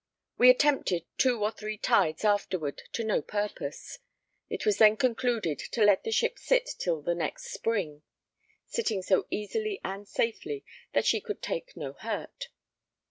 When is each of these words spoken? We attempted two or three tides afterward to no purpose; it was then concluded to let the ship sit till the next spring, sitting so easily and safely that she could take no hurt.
We 0.39 0.49
attempted 0.49 1.05
two 1.19 1.43
or 1.43 1.51
three 1.51 1.77
tides 1.77 2.25
afterward 2.25 2.81
to 2.93 3.03
no 3.03 3.21
purpose; 3.21 3.99
it 4.49 4.65
was 4.65 4.79
then 4.79 4.97
concluded 4.97 5.59
to 5.59 5.83
let 5.83 6.03
the 6.03 6.11
ship 6.11 6.39
sit 6.39 6.67
till 6.79 7.03
the 7.03 7.13
next 7.13 7.53
spring, 7.53 8.01
sitting 8.65 9.03
so 9.03 9.27
easily 9.29 9.79
and 9.83 10.07
safely 10.07 10.65
that 10.93 11.05
she 11.05 11.21
could 11.21 11.43
take 11.43 11.77
no 11.77 11.93
hurt. 11.93 12.47